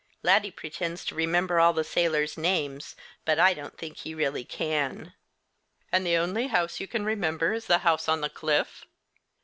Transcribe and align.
Laddie 0.23 0.49
pretends 0.49 1.05
to 1.05 1.13
remember 1.13 1.59
all 1.59 1.73
the 1.73 1.83
sailors' 1.83 2.35
names, 2.35 2.95
but 3.23 3.37
I 3.37 3.53
don't 3.53 3.77
think 3.77 3.97
he 3.97 4.15
really 4.15 4.43
can." 4.43 5.13
"And 5.91 6.03
the 6.07 6.17
only 6.17 6.47
house 6.47 6.79
you 6.79 6.87
can 6.87 7.05
remember 7.05 7.53
is 7.53 7.67
the 7.67 7.77
house 7.85 8.09
on 8.09 8.21
the 8.21 8.29
cliff?" 8.31 8.83